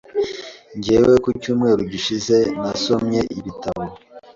[0.77, 3.83] Njyewe ku cyumweru gishize nasomye ibitabo.